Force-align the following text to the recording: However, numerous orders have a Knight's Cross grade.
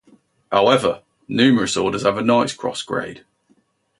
However, 0.51 1.03
numerous 1.27 1.77
orders 1.77 2.01
have 2.01 2.17
a 2.17 2.23
Knight's 2.23 2.55
Cross 2.55 2.81
grade. 2.81 3.23